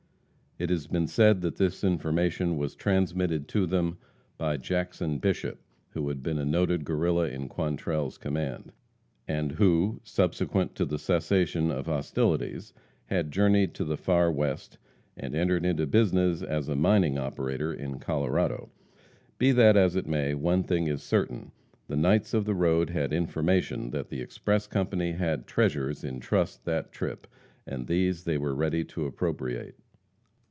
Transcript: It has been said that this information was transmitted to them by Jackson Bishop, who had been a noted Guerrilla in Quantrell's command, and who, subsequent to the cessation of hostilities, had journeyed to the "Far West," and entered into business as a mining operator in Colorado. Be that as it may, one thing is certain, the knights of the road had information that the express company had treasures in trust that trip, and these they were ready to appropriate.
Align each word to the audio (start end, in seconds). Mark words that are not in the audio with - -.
It 0.59 0.69
has 0.69 0.85
been 0.85 1.07
said 1.07 1.41
that 1.41 1.55
this 1.55 1.83
information 1.83 2.55
was 2.55 2.75
transmitted 2.75 3.47
to 3.47 3.65
them 3.65 3.97
by 4.37 4.57
Jackson 4.57 5.17
Bishop, 5.17 5.59
who 5.89 6.07
had 6.09 6.21
been 6.21 6.37
a 6.37 6.45
noted 6.45 6.85
Guerrilla 6.85 7.29
in 7.29 7.47
Quantrell's 7.47 8.19
command, 8.19 8.71
and 9.27 9.53
who, 9.53 10.01
subsequent 10.03 10.75
to 10.75 10.85
the 10.85 10.99
cessation 10.99 11.71
of 11.71 11.87
hostilities, 11.87 12.75
had 13.05 13.31
journeyed 13.31 13.73
to 13.73 13.83
the 13.83 13.97
"Far 13.97 14.31
West," 14.31 14.77
and 15.17 15.33
entered 15.33 15.65
into 15.65 15.87
business 15.87 16.43
as 16.43 16.67
a 16.69 16.75
mining 16.75 17.17
operator 17.17 17.73
in 17.73 17.97
Colorado. 17.97 18.69
Be 19.39 19.51
that 19.53 19.75
as 19.75 19.95
it 19.95 20.05
may, 20.05 20.35
one 20.35 20.61
thing 20.61 20.85
is 20.85 21.01
certain, 21.01 21.51
the 21.87 21.97
knights 21.97 22.35
of 22.35 22.45
the 22.45 22.53
road 22.53 22.91
had 22.91 23.11
information 23.11 23.89
that 23.89 24.09
the 24.09 24.21
express 24.21 24.67
company 24.67 25.13
had 25.13 25.47
treasures 25.47 26.03
in 26.03 26.19
trust 26.19 26.65
that 26.65 26.91
trip, 26.91 27.25
and 27.65 27.87
these 27.87 28.25
they 28.25 28.37
were 28.37 28.53
ready 28.53 28.83
to 28.83 29.07
appropriate. 29.07 29.73